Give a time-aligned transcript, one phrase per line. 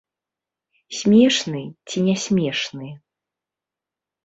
[0.99, 2.89] Смешны, ці не смешны.